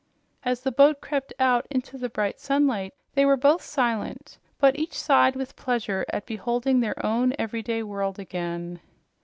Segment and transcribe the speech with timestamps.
[0.41, 4.99] As the boat crept out into the bright sunlight, they were both silent, but each
[4.99, 8.79] sighed with pleasure at beholding their own everyday world again.